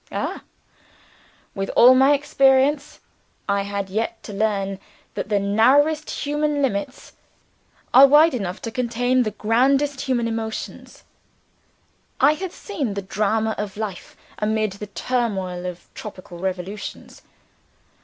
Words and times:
Ah, 0.11 0.41
with 1.53 1.69
all 1.75 1.93
my 1.93 2.15
experience, 2.15 3.01
I 3.47 3.61
had 3.61 3.87
yet 3.87 4.23
to 4.23 4.33
learn 4.33 4.79
that 5.13 5.29
the 5.29 5.37
narrowest 5.39 6.09
human 6.25 6.59
limits 6.63 7.13
are 7.93 8.07
wide 8.07 8.33
enough 8.33 8.59
to 8.63 8.71
contain 8.71 9.21
the 9.21 9.29
grandest 9.29 10.01
human 10.01 10.27
emotions. 10.27 11.03
I 12.19 12.33
had 12.33 12.51
seen 12.51 12.95
the 12.95 13.03
Drama 13.03 13.53
of 13.59 13.77
Life 13.77 14.17
amid 14.39 14.71
the 14.73 14.87
turmoil 14.87 15.67
of 15.67 15.87
tropical 15.93 16.39
revolutions. 16.39 17.21